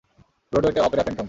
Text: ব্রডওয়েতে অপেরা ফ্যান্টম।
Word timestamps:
ব্রডওয়েতে 0.53 0.79
অপেরা 0.81 1.03
ফ্যান্টম। 1.03 1.19